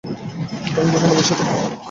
টং 0.73 0.85
দোকানে 0.93 1.13
বসে 1.17 1.33
থাকি। 1.39 1.55